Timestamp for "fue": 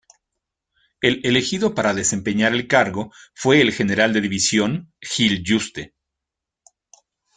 3.35-3.61